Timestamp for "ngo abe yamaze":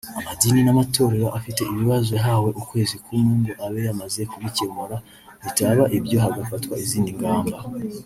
3.39-4.21